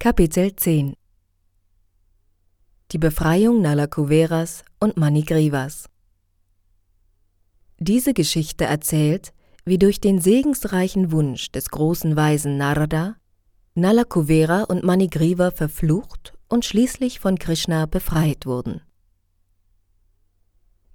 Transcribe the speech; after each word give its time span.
Kapitel 0.00 0.54
10 0.54 0.94
Die 2.92 2.98
Befreiung 2.98 3.60
Nalakuveras 3.62 4.62
und 4.78 4.96
Manigrivas. 4.96 5.88
Diese 7.80 8.14
Geschichte 8.14 8.64
erzählt, 8.64 9.32
wie 9.64 9.76
durch 9.76 10.00
den 10.00 10.20
segensreichen 10.20 11.10
Wunsch 11.10 11.50
des 11.50 11.70
großen 11.70 12.14
Weisen 12.14 12.56
Narada 12.56 13.16
Nalakuvera 13.74 14.62
und 14.62 14.84
Manigriva 14.84 15.50
verflucht 15.50 16.32
und 16.46 16.64
schließlich 16.64 17.18
von 17.18 17.36
Krishna 17.36 17.86
befreit 17.86 18.46
wurden. 18.46 18.82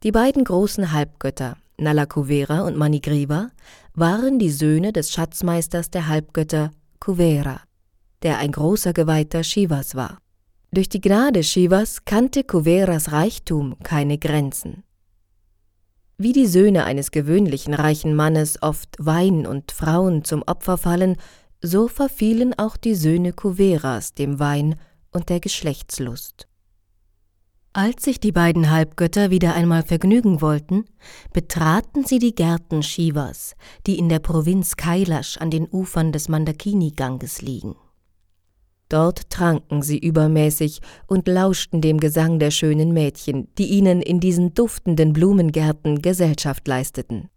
Die 0.04 0.14
beiden 0.14 0.46
großen 0.46 0.94
Halbgötter 0.94 1.58
Nalakuvera 1.78 2.62
und 2.62 2.78
Manigriva 2.78 3.52
waren 3.96 4.40
die 4.40 4.52
Söhne 4.52 4.94
des 4.94 5.12
Schatzmeisters 5.12 5.92
der 5.92 6.08
Halbgötter 6.08 6.72
Kuvera 7.02 7.60
der 8.24 8.40
ein 8.40 8.52
großer 8.52 8.94
Geweihter 8.94 9.44
Shivas 9.44 9.96
war. 9.96 10.18
Durch 10.72 10.90
die 10.90 11.02
Gnade 11.02 11.44
Shivas 11.44 12.04
kannte 12.06 12.44
Kuveras 12.44 13.12
Reichtum 13.12 13.78
keine 13.84 14.18
Grenzen. 14.18 14.84
Wie 16.18 16.34
die 16.34 16.48
Söhne 16.48 16.86
eines 16.86 17.12
gewöhnlichen 17.12 17.74
reichen 17.74 18.16
Mannes 18.16 18.62
oft 18.62 18.96
Wein 18.98 19.46
und 19.46 19.72
Frauen 19.72 20.24
zum 20.24 20.42
Opfer 20.44 20.78
fallen, 20.78 21.18
so 21.62 21.88
verfielen 21.88 22.54
auch 22.58 22.78
die 22.78 22.96
Söhne 22.96 23.34
Kuveras 23.34 24.14
dem 24.14 24.40
Wein 24.40 24.76
und 25.12 25.30
der 25.30 25.40
Geschlechtslust. 25.40 26.48
Als 27.76 28.04
sich 28.04 28.20
die 28.20 28.32
beiden 28.32 28.70
Halbgötter 28.70 29.32
wieder 29.32 29.56
einmal 29.56 29.82
vergnügen 29.82 30.42
wollten, 30.42 30.86
betraten 31.34 32.06
sie 32.06 32.20
die 32.20 32.36
Gärten 32.36 32.84
Shivas, 32.84 33.56
die 33.88 33.98
in 33.98 34.10
der 34.10 34.20
Provinz 34.20 34.76
Kailash 34.76 35.38
an 35.38 35.50
den 35.50 35.68
Ufern 35.72 36.12
des 36.12 36.30
Mandakini-Ganges 36.30 37.42
liegen. 37.42 37.76
Dort 38.94 39.32
tranken 39.32 39.82
sie 39.82 39.98
übermäßig 39.98 40.80
und 41.08 41.28
lauschten 41.28 41.82
dem 41.82 42.00
Gesang 42.00 42.38
der 42.38 42.52
schönen 42.52 42.94
Mädchen, 42.94 43.48
die 43.58 43.66
ihnen 43.66 44.04
in 44.04 44.20
diesen 44.20 44.54
duftenden 44.54 45.14
Blumengärten 45.14 46.04
Gesellschaft 46.04 46.68
leisteten. 46.68 47.28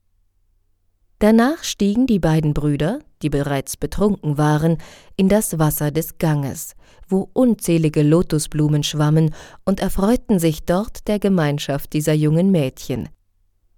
Danach 1.19 1.65
stiegen 1.65 2.07
die 2.07 2.19
beiden 2.19 2.53
Brüder, 2.53 2.99
die 3.23 3.31
bereits 3.31 3.79
betrunken 3.79 4.37
waren, 4.37 4.77
in 5.17 5.31
das 5.31 5.59
Wasser 5.59 5.91
des 5.91 6.19
Ganges, 6.19 6.75
wo 7.09 7.31
unzählige 7.33 8.03
Lotusblumen 8.03 8.83
schwammen 8.83 9.35
und 9.65 9.81
erfreuten 9.81 10.39
sich 10.39 10.67
dort 10.67 11.09
der 11.09 11.19
Gemeinschaft 11.19 11.95
dieser 11.95 12.13
jungen 12.13 12.51
Mädchen, 12.51 13.09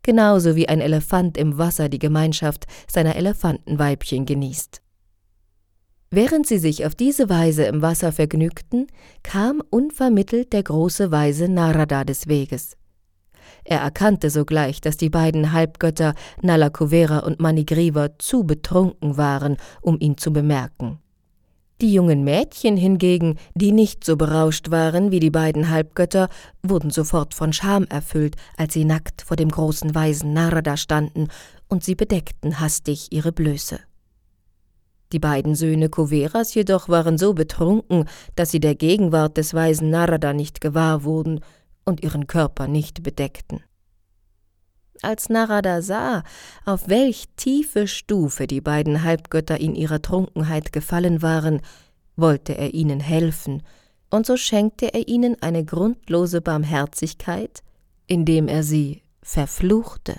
genauso 0.03 0.57
wie 0.57 0.69
ein 0.69 0.81
Elefant 0.81 1.39
im 1.39 1.59
Wasser 1.59 1.89
die 1.89 2.01
Gemeinschaft 2.01 2.67
seiner 2.91 3.15
Elefantenweibchen 3.15 4.27
genießt. 4.27 4.83
Während 6.11 6.47
sie 6.47 6.59
sich 6.59 6.87
auf 6.87 6.95
diese 6.95 7.29
Weise 7.29 7.65
im 7.65 7.83
Wasser 7.83 8.13
vergnügten, 8.13 8.87
kam 9.23 9.63
unvermittelt 9.69 10.55
der 10.55 10.63
große 10.63 11.11
Weise 11.11 11.49
Narada 11.49 12.05
des 12.05 12.29
Weges. 12.29 12.77
Er 13.65 13.81
erkannte 13.81 14.31
sogleich, 14.31 14.81
dass 14.81 14.97
die 14.97 15.11
beiden 15.11 15.53
Halbgötter 15.53 16.15
Nalakuvera 16.41 17.19
und 17.19 17.41
Manigriva 17.41 18.19
zu 18.19 18.45
betrunken 18.45 19.19
waren, 19.19 19.59
um 19.83 19.99
ihn 20.01 20.17
zu 20.17 20.33
bemerken. 20.33 20.99
Die 21.83 21.93
jungen 21.93 22.25
Mädchen 22.25 22.77
hingegen, 22.77 23.39
die 23.55 23.71
nicht 23.71 24.03
so 24.03 24.17
berauscht 24.17 24.71
waren 24.71 25.13
wie 25.13 25.21
die 25.21 25.31
beiden 25.31 25.69
Halbgötter, 25.69 26.29
wurden 26.63 26.91
sofort 26.91 27.35
von 27.35 27.53
Scham 27.53 27.85
erfüllt, 27.85 28.35
als 28.57 28.73
sie 28.73 28.85
nackt 28.85 29.23
vor 29.23 29.37
dem 29.37 29.51
großen 29.51 29.95
Weisen 29.95 30.33
Narada 30.33 30.77
standen, 30.77 31.29
und 31.69 31.85
sie 31.85 31.95
bedeckten 31.95 32.59
hastig 32.59 33.09
ihre 33.13 33.31
Blöße. 33.31 33.79
Die 35.13 35.19
beiden 35.19 35.55
Söhne 35.55 35.89
Kuveras 35.89 36.55
jedoch 36.55 36.89
waren 36.89 37.17
so 37.17 37.33
betrunken, 37.33 38.05
dass 38.37 38.51
sie 38.51 38.61
der 38.61 38.75
Gegenwart 38.75 39.37
des 39.37 39.55
weisen 39.55 39.91
Narada 39.91 40.33
nicht 40.33 40.61
gewahr 40.61 41.05
wurden 41.05 41.41
und 41.85 42.03
ihren 42.03 42.27
Körper 42.27 42.69
nicht 42.69 43.03
bedeckten. 43.03 43.63
Als 45.01 45.29
Narada 45.29 45.81
sah, 45.81 46.25
auf 46.65 46.89
welch 46.89 47.27
tiefe 47.37 47.87
Stufe 47.87 48.47
die 48.47 48.61
beiden 48.61 49.05
Halbgötter 49.05 49.59
in 49.59 49.75
ihrer 49.75 50.03
Trunkenheit 50.03 50.73
gefallen 50.73 51.23
waren, 51.23 51.63
wollte 52.17 52.59
er 52.59 52.75
ihnen 52.75 53.01
helfen, 53.01 53.63
und 54.11 54.27
so 54.27 54.37
schenkte 54.37 54.93
er 54.93 55.07
ihnen 55.07 55.41
eine 55.43 55.65
grundlose 55.65 56.41
Barmherzigkeit, 56.41 57.63
indem 58.07 58.49
er 58.49 58.63
sie 58.63 59.03
verfluchte. 59.23 60.19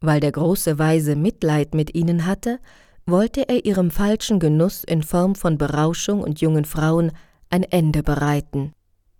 Weil 0.00 0.20
der 0.20 0.32
große 0.32 0.78
Weise 0.78 1.16
Mitleid 1.16 1.74
mit 1.74 1.94
ihnen 1.94 2.26
hatte, 2.26 2.60
wollte 3.06 3.48
er 3.48 3.64
ihrem 3.64 3.90
falschen 3.90 4.38
Genuss 4.38 4.84
in 4.84 5.02
Form 5.02 5.34
von 5.34 5.58
Berauschung 5.58 6.22
und 6.22 6.40
jungen 6.40 6.64
Frauen 6.64 7.12
ein 7.50 7.64
Ende 7.64 8.02
bereiten 8.02 8.72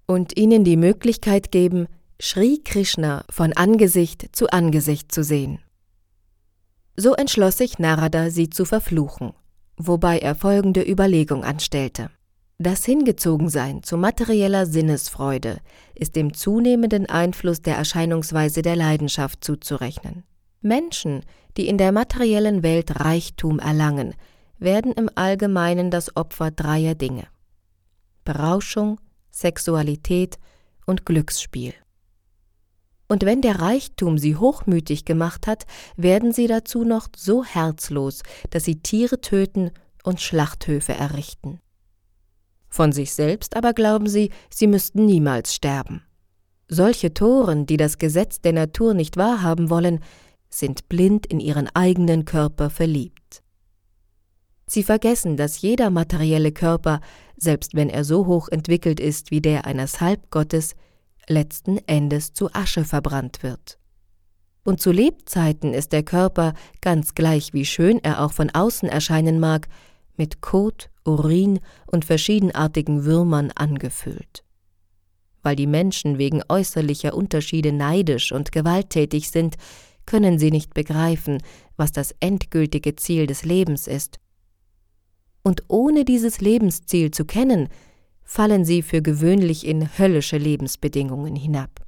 und 0.07 0.37
ihnen 0.37 0.65
die 0.65 0.77
Möglichkeit 0.77 1.51
geben, 1.51 1.87
Sri 2.21 2.61
Krishna 2.63 3.25
von 3.31 3.53
Angesicht 3.53 4.29
zu 4.33 4.49
Angesicht 4.51 5.13
zu 5.13 5.25
sehen. 5.25 5.59
So 6.97 7.15
entschloss 7.15 7.59
sich 7.59 7.79
Narada, 7.79 8.31
sie 8.31 8.51
zu 8.51 8.65
verfluchen, 8.65 9.33
wobei 9.77 10.19
er 10.19 10.35
folgende 10.35 10.83
Überlegung 10.89 11.43
anstellte. 11.43 12.11
Das 12.59 12.85
Hingezogensein 12.85 13.83
zu 13.83 13.97
materieller 13.97 14.67
Sinnesfreude 14.67 15.59
ist 15.95 16.15
dem 16.15 16.33
zunehmenden 16.33 17.07
Einfluss 17.07 17.63
der 17.63 17.77
Erscheinungsweise 17.77 18.63
der 18.63 18.77
Leidenschaft 18.77 19.43
zuzurechnen. 19.43 20.23
Menschen, 20.61 21.25
die 21.57 21.69
in 21.69 21.79
der 21.79 21.93
materiellen 21.93 22.63
Welt 22.63 23.01
Reichtum 23.01 23.59
erlangen, 23.59 24.15
werden 24.59 24.93
im 24.93 25.11
Allgemeinen 25.15 25.91
das 25.91 26.17
Opfer 26.17 26.51
dreier 26.51 26.95
Dinge 26.95 27.27
Berauschung, 28.25 29.01
Sexualität 29.31 30.39
und 30.87 31.05
Glücksspiel. 31.05 31.75
Und 33.09 33.25
wenn 33.25 33.43
der 33.43 33.61
Reichtum 33.61 34.17
sie 34.17 34.37
hochmütig 34.37 35.05
gemacht 35.05 35.47
hat, 35.47 35.67
werden 35.97 36.33
sie 36.33 36.47
dazu 36.47 36.85
noch 36.85 37.09
so 37.17 37.45
herzlos, 37.45 38.23
dass 38.51 38.65
sie 38.65 38.81
Tiere 38.81 39.21
töten 39.21 39.71
und 40.03 40.21
Schlachthöfe 40.21 40.95
errichten. 40.95 41.61
Von 42.69 42.93
sich 42.93 43.13
selbst 43.13 43.55
aber 43.55 43.75
glauben 43.75 44.09
sie, 44.09 44.31
sie 44.49 44.67
müssten 44.67 45.05
niemals 45.05 45.55
sterben. 45.55 46.03
Solche 46.69 47.13
Toren, 47.13 47.67
die 47.67 47.77
das 47.77 47.99
Gesetz 47.99 48.41
der 48.41 48.55
Natur 48.55 48.95
nicht 48.95 49.19
wahrhaben 49.19 49.69
wollen, 49.69 50.01
sind 50.55 50.89
blind 50.89 51.27
in 51.27 51.41
ihren 51.41 51.69
eigenen 51.75 52.25
Körper 52.25 52.71
verliebt. 52.71 53.43
Sie 54.67 54.83
vergessen, 54.83 55.37
dass 55.37 55.61
jeder 55.61 55.91
materielle 55.91 56.53
Körper, 56.53 57.01
selbst 57.37 57.75
wenn 57.75 57.91
er 57.91 58.05
so 58.05 58.27
hoch 58.27 58.49
entwickelt 58.49 59.01
ist 59.01 59.31
wie 59.31 59.41
der 59.41 59.67
eines 59.67 60.01
Halbgottes, 60.01 60.75
letzten 61.29 61.79
Endes 61.87 62.33
zu 62.33 62.53
Asche 62.53 62.85
verbrannt 62.85 63.43
wird. 63.43 63.79
Und 64.65 64.81
zu 64.81 64.93
Lebzeiten 64.93 65.75
ist 65.75 65.93
der 65.93 66.05
Körper, 66.05 66.55
ganz 66.81 67.15
gleich 67.15 67.53
wie 67.53 67.65
schön 67.65 68.03
er 68.03 68.25
auch 68.25 68.33
von 68.33 68.51
außen 68.51 68.89
erscheinen 68.89 69.41
mag, 69.41 69.69
mit 70.17 70.41
Kot, 70.41 70.89
Urin 71.05 71.59
und 71.87 72.05
verschiedenartigen 72.05 73.05
Würmern 73.05 73.51
angefüllt. 73.55 74.45
Weil 75.43 75.57
die 75.57 75.67
Menschen 75.67 76.19
wegen 76.19 76.43
äußerlicher 76.49 77.15
Unterschiede 77.15 77.73
neidisch 77.73 78.31
und 78.31 78.53
gewalttätig 78.53 79.31
sind, 79.31 79.57
können 80.07 80.39
sie 80.39 80.51
nicht 80.51 80.75
begreifen, 80.75 81.39
was 81.77 81.93
das 81.93 82.15
endgültige 82.21 82.97
Ziel 82.97 83.27
des 83.27 83.45
Lebens 83.45 83.87
ist. 83.87 84.19
Und 85.43 85.65
ohne 85.69 86.05
dieses 86.05 86.41
Lebensziel 86.41 87.11
zu 87.11 87.25
kennen, 87.25 87.69
fallen 88.23 88.65
sie 88.65 88.83
für 88.83 89.03
gewöhnlich 89.03 89.67
in 89.67 89.99
höllische 89.99 90.39
Lebensbedingungen 90.39 91.37
hinab. 91.37 91.85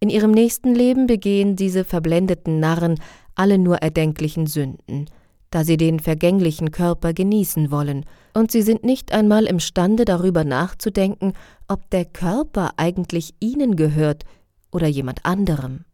In 0.00 0.08
ihrem 0.08 0.30
nächsten 0.30 0.74
Leben 0.74 1.06
begehen 1.06 1.56
diese 1.56 1.84
verblendeten 1.84 2.58
Narren 2.58 2.98
alle 3.34 3.58
nur 3.58 3.76
erdenklichen 3.76 4.46
Sünden, 4.46 5.06
da 5.50 5.64
sie 5.64 5.76
den 5.76 6.00
vergänglichen 6.00 6.70
Körper 6.70 7.12
genießen 7.12 7.70
wollen, 7.70 8.06
und 8.34 8.50
sie 8.50 8.62
sind 8.62 8.84
nicht 8.84 9.12
einmal 9.12 9.44
imstande 9.46 10.04
darüber 10.04 10.44
nachzudenken, 10.44 11.34
ob 11.68 11.90
der 11.90 12.04
Körper 12.04 12.72
eigentlich 12.76 13.34
ihnen 13.40 13.76
gehört 13.76 14.24
oder 14.70 14.86
jemand 14.86 15.24
anderem. 15.26 15.84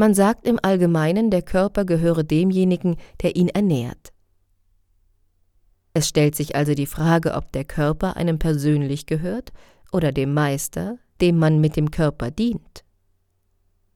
Man 0.00 0.14
sagt 0.14 0.46
im 0.46 0.58
Allgemeinen, 0.62 1.30
der 1.30 1.42
Körper 1.42 1.84
gehöre 1.84 2.24
demjenigen, 2.24 2.96
der 3.20 3.36
ihn 3.36 3.50
ernährt. 3.50 4.14
Es 5.92 6.08
stellt 6.08 6.34
sich 6.34 6.56
also 6.56 6.72
die 6.72 6.86
Frage, 6.86 7.34
ob 7.34 7.52
der 7.52 7.66
Körper 7.66 8.16
einem 8.16 8.38
persönlich 8.38 9.04
gehört 9.04 9.52
oder 9.92 10.10
dem 10.10 10.32
Meister, 10.32 10.96
dem 11.20 11.36
man 11.36 11.60
mit 11.60 11.76
dem 11.76 11.90
Körper 11.90 12.30
dient. 12.30 12.82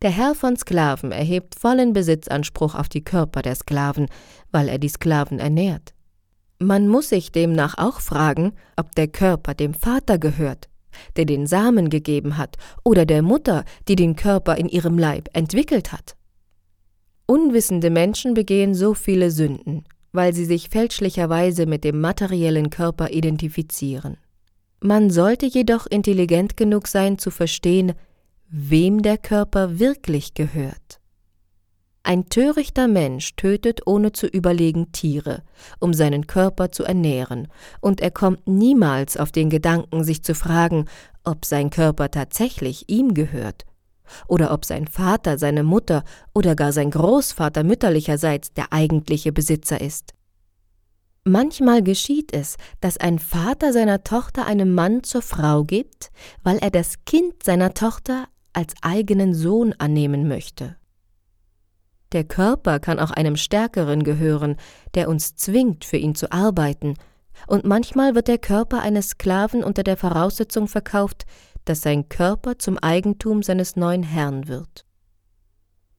Der 0.03 0.11
Herr 0.11 0.35
von 0.35 0.59
Sklaven 0.59 1.11
erhebt 1.11 1.55
vollen 1.55 1.95
Besitzanspruch 1.95 2.75
auf 2.75 2.91
die 2.91 3.03
Körper 3.03 3.41
der 3.41 3.55
Sklaven, 3.55 4.09
weil 4.53 4.69
er 4.69 4.79
die 4.79 4.91
Sklaven 4.91 5.39
ernährt. 5.39 5.95
Man 6.59 6.87
muss 6.87 7.09
sich 7.09 7.33
demnach 7.33 7.79
auch 7.79 8.01
fragen, 8.01 8.53
ob 8.77 8.95
der 8.95 9.09
Körper 9.09 9.55
dem 9.55 9.73
Vater 9.73 10.19
gehört, 10.19 10.69
der 11.17 11.25
den 11.25 11.46
Samen 11.46 11.91
gegeben 11.91 12.37
hat, 12.37 12.56
oder 12.85 13.06
der 13.06 13.23
Mutter, 13.23 13.64
die 13.88 13.96
den 13.96 14.17
Körper 14.17 14.56
in 14.56 14.69
ihrem 14.69 14.99
Leib 14.99 15.29
entwickelt 15.32 15.93
hat. 15.93 16.17
Unwissende 17.26 17.91
Menschen 17.91 18.35
begehen 18.35 18.75
so 18.75 18.94
viele 18.94 19.31
Sünden, 19.31 19.85
weil 20.12 20.35
sie 20.35 20.44
sich 20.44 20.69
fälschlicherweise 20.69 21.67
mit 21.67 21.85
dem 21.85 22.00
materiellen 22.00 22.70
Körper 22.70 23.11
identifizieren. 23.11 24.19
Man 24.81 25.08
sollte 25.08 25.46
jedoch 25.46 25.87
intelligent 25.87 26.56
genug 26.56 26.88
sein 26.88 27.19
zu 27.19 27.31
verstehen, 27.31 27.94
wem 28.49 29.00
der 29.00 29.17
Körper 29.17 29.79
wirklich 29.79 30.35
gehört. 30.35 31.00
Ein 32.06 32.29
törichter 32.29 32.87
Mensch 32.87 33.35
tötet 33.35 33.87
ohne 33.87 34.12
zu 34.12 34.27
überlegen 34.27 34.93
Tiere, 34.93 35.43
um 35.81 35.95
seinen 35.95 36.27
Körper 36.27 36.71
zu 36.71 36.85
ernähren, 36.85 37.49
und 37.81 38.03
er 38.03 38.11
kommt 38.11 38.47
niemals 38.47 39.17
auf 39.17 39.33
den 39.33 39.49
Gedanken, 39.49 40.05
sich 40.05 40.23
zu 40.23 40.35
fragen, 40.35 40.85
ob 41.25 41.47
sein 41.47 41.71
Körper 41.71 42.11
tatsächlich 42.11 42.91
ihm 42.91 43.15
gehört, 43.15 43.65
oder 44.29 44.53
ob 44.53 44.67
sein 44.67 44.87
Vater, 44.87 45.39
seine 45.39 45.62
Mutter 45.62 46.05
oder 46.35 46.55
gar 46.55 46.73
sein 46.73 46.91
Großvater 46.91 47.65
mütterlicherseits 47.65 48.53
der 48.53 48.71
eigentliche 48.71 49.33
Besitzer 49.33 49.81
ist. 49.81 50.12
Manchmal 51.25 51.83
geschieht 51.83 52.35
es, 52.35 52.59
dass 52.83 52.99
ein 52.99 53.19
Vater 53.19 53.73
seiner 53.73 54.05
Tochter 54.05 54.45
einen 54.45 54.75
Mann 54.75 55.05
zur 55.05 55.23
Frau 55.23 55.65
gibt, 55.65 56.11
weil 56.43 56.59
er 56.59 56.71
das 56.71 57.06
Kind 57.06 57.43
seiner 57.43 57.73
Tochter 57.73 58.27
als 58.53 58.75
eigenen 58.83 59.33
Sohn 59.33 59.73
annehmen 59.79 60.29
möchte. 60.29 60.77
Der 62.14 62.22
Körper 62.22 62.78
kann 62.78 63.00
auch 63.00 63.11
einem 63.11 63.34
Stärkeren 63.34 64.05
gehören, 64.05 64.56
der 64.94 65.08
uns 65.08 65.34
zwingt, 65.34 65.84
für 65.84 65.96
ihn 65.96 66.14
zu 66.14 66.31
arbeiten, 66.31 66.94
und 67.49 67.64
manchmal 67.64 68.14
wird 68.14 68.28
der 68.28 68.38
Körper 68.38 68.81
eines 68.81 69.11
Sklaven 69.11 69.64
unter 69.64 69.82
der 69.82 69.96
Voraussetzung 69.96 70.69
verkauft, 70.69 71.26
dass 71.64 71.82
sein 71.82 72.08
Körper 72.08 72.56
zum 72.56 72.78
Eigentum 72.78 73.43
seines 73.43 73.75
neuen 73.75 74.05
Herrn 74.05 74.46
wird. 74.46 74.87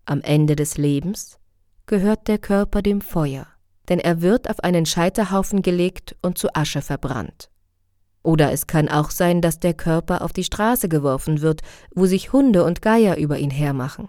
Am 0.06 0.22
Ende 0.22 0.56
des 0.56 0.78
Lebens 0.78 1.38
gehört 1.86 2.30
der 2.30 2.38
Körper 2.38 2.82
dem 2.82 3.02
Feuer, 3.02 3.48
denn 3.90 4.00
er 4.00 4.22
wird 4.22 4.50
auf 4.50 4.62
einen 4.62 4.86
Scheiterhaufen 4.86 5.62
gelegt 5.62 6.16
und 6.22 6.38
zu 6.38 6.56
Asche 6.56 6.82
verbrannt. 6.82 7.50
Oder 8.24 8.54
es 8.54 8.68
kann 8.68 8.88
auch 8.88 9.12
sein, 9.12 9.42
dass 9.42 9.60
der 9.60 9.74
Körper 9.74 10.22
auf 10.22 10.32
die 10.32 10.46
Straße 10.46 10.88
geworfen 10.88 11.42
wird, 11.42 11.62
wo 11.94 12.06
sich 12.06 12.32
Hunde 12.32 12.64
und 12.64 12.82
Geier 12.82 13.18
über 13.18 13.38
ihn 13.38 13.52
hermachen. 13.52 14.08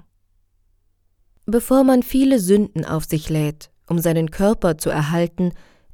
Bevor 1.47 1.85
man 1.85 2.03
viele 2.03 2.41
Sünden 2.41 2.85
auf 2.85 3.05
sich 3.05 3.31
lädt, 3.31 3.71
um 3.89 4.01
seinen 4.01 4.33
Körper 4.33 4.79
zu 4.79 4.91
erhalten, 4.91 5.53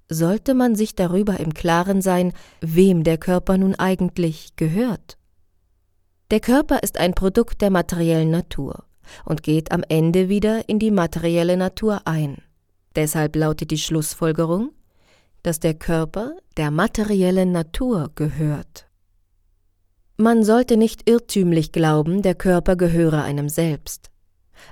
sollte 0.08 0.54
man 0.54 0.74
sich 0.74 0.94
darüber 0.94 1.38
im 1.40 1.52
Klaren 1.52 2.00
sein, 2.00 2.32
wem 2.60 3.04
der 3.04 3.18
Körper 3.18 3.58
nun 3.58 3.74
eigentlich 3.74 4.56
gehört. 4.56 5.18
Der 6.30 6.40
Körper 6.40 6.82
ist 6.82 6.98
ein 6.98 7.12
Produkt 7.12 7.60
der 7.60 7.70
materiellen 7.70 8.30
Natur 8.30 8.84
und 9.26 9.42
geht 9.42 9.72
am 9.72 9.84
Ende 9.88 10.30
wieder 10.30 10.68
in 10.68 10.78
die 10.78 10.90
materielle 10.90 11.58
Natur 11.58 12.02
ein. 12.06 12.38
Deshalb 12.96 13.36
lautet 13.36 13.70
die 13.70 13.78
Schlussfolgerung, 13.78 14.70
dass 15.42 15.60
der 15.60 15.74
Körper 15.74 16.36
der 16.56 16.70
materiellen 16.70 17.52
Natur 17.52 18.10
gehört. 18.14 18.86
Man 20.16 20.44
sollte 20.44 20.76
nicht 20.78 21.08
irrtümlich 21.08 21.72
glauben, 21.72 22.22
der 22.22 22.34
Körper 22.34 22.76
gehöre 22.76 23.22
einem 23.22 23.48
selbst. 23.48 24.11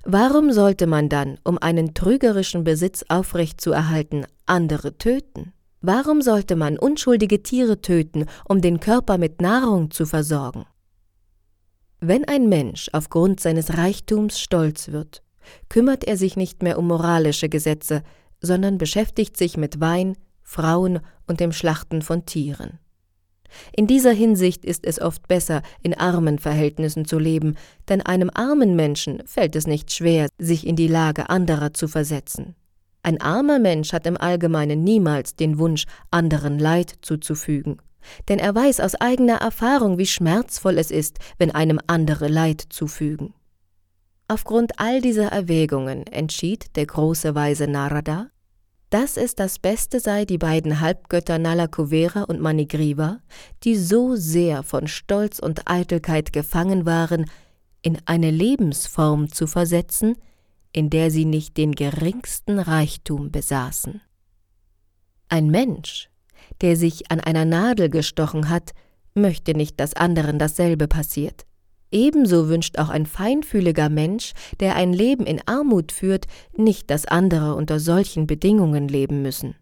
Warum 0.04 0.52
sollte 0.52 0.86
man 0.86 1.08
dann, 1.08 1.38
um 1.44 1.58
einen 1.58 1.94
trügerischen 1.94 2.64
Besitz 2.64 3.04
aufrechtzuerhalten, 3.08 4.26
andere 4.46 4.98
töten? 4.98 5.52
Warum 5.80 6.20
sollte 6.20 6.56
man 6.56 6.78
unschuldige 6.78 7.42
Tiere 7.42 7.80
töten, 7.80 8.26
um 8.48 8.60
den 8.60 8.80
Körper 8.80 9.16
mit 9.16 9.40
Nahrung 9.40 9.90
zu 9.90 10.04
versorgen? 10.04 10.66
Wenn 12.00 12.26
ein 12.26 12.48
Mensch 12.48 12.88
aufgrund 12.92 13.40
seines 13.40 13.76
Reichtums 13.76 14.40
stolz 14.40 14.88
wird, 14.88 15.22
kümmert 15.68 16.04
er 16.04 16.16
sich 16.16 16.36
nicht 16.36 16.62
mehr 16.62 16.78
um 16.78 16.86
moralische 16.86 17.48
Gesetze, 17.48 18.02
sondern 18.40 18.78
beschäftigt 18.78 19.36
sich 19.36 19.56
mit 19.56 19.80
Wein, 19.80 20.16
Frauen 20.42 21.00
und 21.26 21.40
dem 21.40 21.52
Schlachten 21.52 22.02
von 22.02 22.26
Tieren. 22.26 22.78
In 23.72 23.86
dieser 23.86 24.12
Hinsicht 24.12 24.64
ist 24.64 24.86
es 24.86 25.00
oft 25.00 25.28
besser, 25.28 25.62
in 25.82 25.94
armen 25.94 26.38
Verhältnissen 26.38 27.04
zu 27.04 27.18
leben, 27.18 27.56
denn 27.88 28.00
einem 28.02 28.30
armen 28.32 28.76
Menschen 28.76 29.22
fällt 29.26 29.56
es 29.56 29.66
nicht 29.66 29.92
schwer, 29.92 30.28
sich 30.38 30.66
in 30.66 30.76
die 30.76 30.88
Lage 30.88 31.30
anderer 31.30 31.74
zu 31.74 31.88
versetzen. 31.88 32.54
Ein 33.02 33.20
armer 33.20 33.58
Mensch 33.58 33.92
hat 33.92 34.06
im 34.06 34.16
Allgemeinen 34.16 34.84
niemals 34.84 35.34
den 35.34 35.58
Wunsch, 35.58 35.84
anderen 36.10 36.58
Leid 36.58 36.94
zuzufügen, 37.02 37.80
denn 38.28 38.38
er 38.38 38.54
weiß 38.54 38.80
aus 38.80 38.94
eigener 38.94 39.36
Erfahrung, 39.36 39.98
wie 39.98 40.06
schmerzvoll 40.06 40.78
es 40.78 40.90
ist, 40.90 41.18
wenn 41.38 41.50
einem 41.50 41.80
andere 41.86 42.28
Leid 42.28 42.64
zufügen. 42.68 43.34
Aufgrund 44.28 44.78
all 44.78 45.00
dieser 45.00 45.28
Erwägungen 45.32 46.06
entschied 46.06 46.76
der 46.76 46.86
große 46.86 47.34
Weise 47.34 47.66
Narada, 47.66 48.28
dass 48.90 49.16
es 49.16 49.36
das 49.36 49.58
Beste 49.58 50.00
sei, 50.00 50.24
die 50.24 50.38
beiden 50.38 50.80
Halbgötter 50.80 51.38
Nalakuvera 51.38 52.24
und 52.24 52.40
Manigriva, 52.40 53.20
die 53.62 53.76
so 53.76 54.16
sehr 54.16 54.64
von 54.64 54.88
Stolz 54.88 55.38
und 55.38 55.70
Eitelkeit 55.70 56.32
gefangen 56.32 56.86
waren, 56.86 57.26
in 57.82 57.98
eine 58.04 58.30
Lebensform 58.30 59.32
zu 59.32 59.46
versetzen, 59.46 60.16
in 60.72 60.90
der 60.90 61.10
sie 61.10 61.24
nicht 61.24 61.56
den 61.56 61.72
geringsten 61.72 62.58
Reichtum 62.58 63.30
besaßen. 63.30 64.00
Ein 65.28 65.50
Mensch, 65.50 66.10
der 66.60 66.76
sich 66.76 67.10
an 67.10 67.20
einer 67.20 67.44
Nadel 67.44 67.88
gestochen 67.88 68.48
hat, 68.48 68.72
möchte 69.14 69.54
nicht, 69.54 69.78
dass 69.78 69.94
anderen 69.94 70.38
dasselbe 70.38 70.88
passiert. 70.88 71.46
Ebenso 71.92 72.48
wünscht 72.48 72.78
auch 72.78 72.88
ein 72.88 73.06
feinfühliger 73.06 73.88
Mensch, 73.88 74.32
der 74.60 74.76
ein 74.76 74.92
Leben 74.92 75.26
in 75.26 75.40
Armut 75.46 75.92
führt, 75.92 76.26
nicht, 76.56 76.90
dass 76.90 77.06
andere 77.06 77.54
unter 77.54 77.80
solchen 77.80 78.26
Bedingungen 78.26 78.86
leben 78.86 79.22
müssen. 79.22 79.56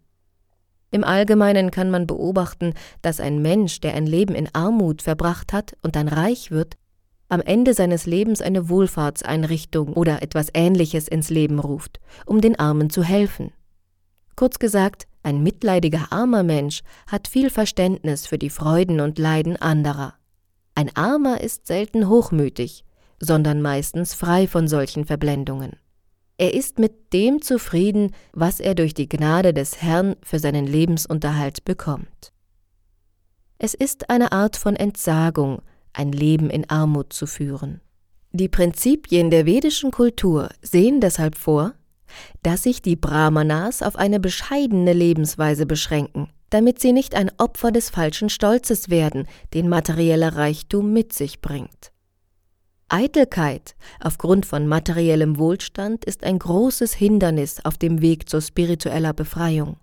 Im 0.91 1.03
Allgemeinen 1.03 1.71
kann 1.71 1.91
man 1.91 2.07
beobachten, 2.07 2.73
dass 3.01 3.19
ein 3.19 3.41
Mensch, 3.41 3.79
der 3.79 3.93
ein 3.93 4.05
Leben 4.05 4.35
in 4.35 4.49
Armut 4.53 5.01
verbracht 5.01 5.53
hat 5.53 5.75
und 5.81 5.95
dann 5.95 6.07
reich 6.07 6.51
wird, 6.51 6.77
am 7.29 7.41
Ende 7.41 7.75
seines 7.75 8.07
Lebens 8.07 8.41
eine 8.41 8.69
Wohlfahrtseinrichtung 8.69 9.93
oder 9.93 10.23
etwas 10.23 10.47
Ähnliches 10.53 11.07
ins 11.07 11.29
Leben 11.29 11.59
ruft, 11.59 11.99
um 12.25 12.41
den 12.41 12.57
Armen 12.57 12.89
zu 12.89 13.03
helfen. 13.03 13.51
Kurz 14.35 14.57
gesagt, 14.57 15.05
ein 15.21 15.43
mitleidiger 15.43 16.07
armer 16.11 16.43
Mensch 16.43 16.81
hat 17.05 17.27
viel 17.27 17.51
Verständnis 17.51 18.25
für 18.25 18.39
die 18.39 18.49
Freuden 18.49 18.99
und 18.99 19.19
Leiden 19.19 19.57
anderer. 19.57 20.18
Ein 20.79 20.95
Armer 20.95 21.41
ist 21.41 21.67
selten 21.67 22.07
hochmütig, 22.07 22.85
sondern 23.19 23.61
meistens 23.61 24.13
frei 24.13 24.47
von 24.47 24.69
solchen 24.69 25.03
Verblendungen. 25.03 25.73
Er 26.37 26.53
ist 26.53 26.79
mit 26.79 27.11
dem 27.11 27.41
zufrieden, 27.41 28.15
was 28.31 28.61
er 28.61 28.75
durch 28.75 28.93
die 28.93 29.09
Gnade 29.09 29.53
des 29.53 29.81
Herrn 29.81 30.15
für 30.23 30.39
seinen 30.39 30.65
Lebensunterhalt 30.65 31.65
bekommt. 31.65 32.31
Es 33.57 33.73
ist 33.73 34.09
eine 34.09 34.31
Art 34.31 34.55
von 34.55 34.77
Entsagung, 34.77 35.61
ein 35.91 36.13
Leben 36.13 36.49
in 36.49 36.69
Armut 36.69 37.11
zu 37.11 37.27
führen. 37.27 37.81
Die 38.31 38.47
Prinzipien 38.47 39.29
der 39.31 39.45
vedischen 39.45 39.91
Kultur 39.91 40.47
sehen 40.61 41.01
deshalb 41.01 41.35
vor, 41.35 41.73
dass 42.41 42.63
sich 42.63 42.81
die 42.81 42.95
Brahmanas 42.95 43.81
auf 43.81 43.97
eine 43.97 44.21
bescheidene 44.21 44.93
Lebensweise 44.93 45.65
beschränken 45.65 46.29
damit 46.49 46.79
sie 46.79 46.93
nicht 46.93 47.15
ein 47.15 47.31
Opfer 47.37 47.71
des 47.71 47.89
falschen 47.89 48.29
Stolzes 48.29 48.89
werden, 48.89 49.27
den 49.53 49.69
materieller 49.69 50.35
Reichtum 50.35 50.93
mit 50.93 51.13
sich 51.13 51.41
bringt. 51.41 51.91
Eitelkeit 52.89 53.75
aufgrund 53.99 54.45
von 54.45 54.67
materiellem 54.67 55.37
Wohlstand 55.37 56.05
ist 56.05 56.23
ein 56.23 56.39
großes 56.39 56.93
Hindernis 56.93 57.63
auf 57.63 57.77
dem 57.77 58.01
Weg 58.01 58.27
zur 58.27 58.41
spiritueller 58.41 59.13
Befreiung. 59.13 59.77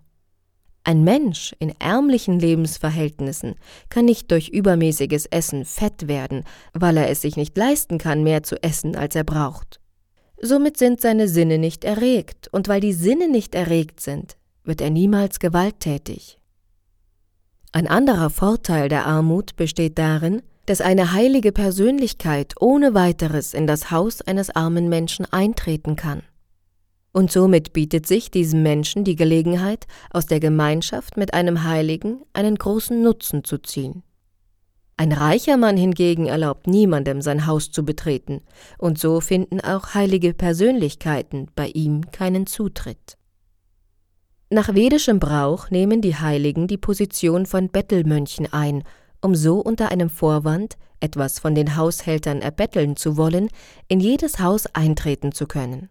Ein 0.83 1.03
Mensch 1.03 1.53
in 1.59 1.73
ärmlichen 1.79 2.39
Lebensverhältnissen 2.39 3.55
kann 3.89 4.05
nicht 4.05 4.31
durch 4.31 4.49
übermäßiges 4.49 5.25
Essen 5.25 5.65
fett 5.65 6.07
werden, 6.07 6.43
weil 6.73 6.95
er 6.95 7.09
es 7.09 7.21
sich 7.21 7.35
nicht 7.35 7.57
leisten 7.57 7.97
kann, 7.97 8.23
mehr 8.23 8.43
zu 8.43 8.61
essen, 8.63 8.95
als 8.95 9.15
er 9.15 9.25
braucht. 9.25 9.81
Somit 10.41 10.77
sind 10.77 11.01
seine 11.01 11.27
Sinne 11.27 11.57
nicht 11.57 11.83
erregt, 11.83 12.47
und 12.53 12.67
weil 12.67 12.79
die 12.79 12.93
Sinne 12.93 13.27
nicht 13.27 13.55
erregt 13.55 13.99
sind, 13.99 14.37
wird 14.63 14.79
er 14.79 14.89
niemals 14.89 15.39
gewalttätig. 15.39 16.37
Ein 17.71 17.87
anderer 17.87 18.29
Vorteil 18.29 18.89
der 18.89 19.05
Armut 19.05 19.55
besteht 19.55 19.97
darin, 19.97 20.41
dass 20.65 20.81
eine 20.81 21.13
heilige 21.13 21.51
Persönlichkeit 21.51 22.55
ohne 22.59 22.93
weiteres 22.93 23.53
in 23.53 23.67
das 23.67 23.91
Haus 23.91 24.21
eines 24.21 24.49
armen 24.49 24.89
Menschen 24.89 25.25
eintreten 25.31 25.95
kann. 25.95 26.23
Und 27.13 27.31
somit 27.31 27.73
bietet 27.73 28.05
sich 28.05 28.31
diesem 28.31 28.63
Menschen 28.63 29.03
die 29.03 29.15
Gelegenheit, 29.15 29.87
aus 30.11 30.27
der 30.27 30.39
Gemeinschaft 30.39 31.17
mit 31.17 31.33
einem 31.33 31.63
Heiligen 31.63 32.21
einen 32.33 32.55
großen 32.55 33.01
Nutzen 33.01 33.43
zu 33.43 33.57
ziehen. 33.57 34.03
Ein 34.97 35.11
reicher 35.11 35.57
Mann 35.57 35.77
hingegen 35.77 36.25
erlaubt 36.25 36.67
niemandem 36.67 37.21
sein 37.21 37.45
Haus 37.45 37.71
zu 37.71 37.85
betreten, 37.85 38.41
und 38.77 38.99
so 38.99 39.21
finden 39.21 39.61
auch 39.61 39.93
heilige 39.93 40.33
Persönlichkeiten 40.33 41.47
bei 41.55 41.67
ihm 41.67 42.11
keinen 42.11 42.47
Zutritt. 42.47 43.17
Nach 44.49 44.73
vedischem 44.73 45.19
Brauch 45.19 45.71
nehmen 45.71 45.99
die 45.99 46.15
Heiligen 46.15 46.67
die 46.67 46.77
Position 46.77 47.45
von 47.45 47.67
Bettelmönchen 47.67 48.47
ein, 48.53 48.83
um 49.21 49.35
so 49.35 49.59
unter 49.59 49.91
einem 49.91 50.09
Vorwand, 50.09 50.77
etwas 51.01 51.39
von 51.39 51.53
den 51.53 51.75
Haushältern 51.75 52.41
erbetteln 52.41 52.95
zu 52.95 53.17
wollen, 53.17 53.49
in 53.89 53.99
jedes 53.99 54.39
Haus 54.39 54.65
eintreten 54.67 55.33
zu 55.33 55.47
können. 55.47 55.89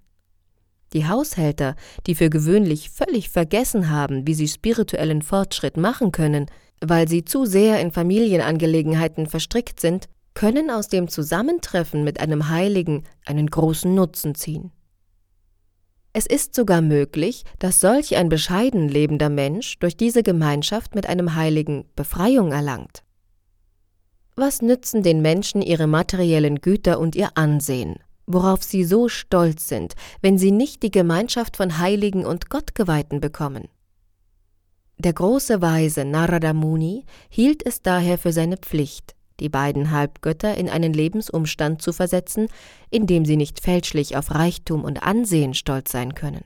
Die 0.95 1.07
Haushälter, 1.07 1.77
die 2.07 2.15
für 2.15 2.31
gewöhnlich 2.31 2.89
völlig 2.89 3.29
vergessen 3.29 3.91
haben, 3.91 4.27
wie 4.27 4.35
sie 4.35 4.49
spirituellen 4.49 5.21
Fortschritt 5.21 5.77
machen 5.77 6.11
können, 6.11 6.47
weil 6.81 7.09
sie 7.09 7.27
zu 7.27 7.45
sehr 7.45 7.81
in 7.81 7.93
Familienangelegenheiten 7.93 9.27
verstrickt 9.27 9.81
sind, 9.81 10.09
können 10.33 10.71
aus 10.71 10.89
dem 10.89 11.09
Zusammentreffen 11.09 12.05
mit 12.05 12.21
einem 12.21 12.49
Heiligen 12.49 13.05
einen 13.27 13.49
großen 13.49 13.95
Nutzen 13.95 14.35
ziehen. 14.35 14.73
Es 16.19 16.25
ist 16.25 16.55
sogar 16.55 16.81
möglich, 16.81 17.45
dass 17.59 17.79
solch 17.79 18.17
ein 18.17 18.31
bescheiden 18.31 18.89
lebender 18.89 19.29
Mensch 19.29 19.79
durch 19.81 19.99
diese 19.99 20.23
Gemeinschaft 20.23 20.95
mit 20.95 21.07
einem 21.07 21.35
Heiligen 21.35 21.85
Befreiung 21.95 22.53
erlangt. 22.53 23.03
Was 24.35 24.63
nützen 24.63 25.03
den 25.03 25.21
Menschen 25.21 25.61
ihre 25.61 25.87
materiellen 25.87 26.63
Güter 26.63 27.01
und 27.01 27.17
ihr 27.17 27.37
Ansehen, 27.37 27.97
worauf 28.27 28.63
sie 28.63 28.83
so 28.83 29.11
stolz 29.11 29.69
sind, 29.69 29.93
wenn 30.23 30.39
sie 30.39 30.53
nicht 30.53 30.83
die 30.83 30.91
Gemeinschaft 30.91 31.59
von 31.59 31.77
Heiligen 31.77 32.25
und 32.25 32.49
Gottgeweihten 32.49 33.21
bekommen? 33.21 33.69
Der 34.97 35.13
große 35.13 35.61
Weise 35.61 36.07
Narada 36.07 36.55
Muni 36.55 37.05
hielt 37.29 37.67
es 37.67 37.83
daher 37.83 38.17
für 38.17 38.33
seine 38.33 38.57
Pflicht, 38.57 39.16
die 39.41 39.49
beiden 39.49 39.91
Halbgötter 39.91 40.57
in 40.57 40.69
einen 40.69 40.93
Lebensumstand 40.93 41.83
zu 41.83 41.93
versetzen, 41.93 42.49
in 42.91 43.07
dem 43.07 43.25
sie 43.25 43.37
nicht 43.37 43.61
fälschlich 43.61 44.17
auf 44.17 44.35
Reichtum 44.35 44.85
und 44.85 45.03
Ansehen 45.03 45.55
stolz 45.55 45.93
sein 45.93 46.15
können. 46.15 46.45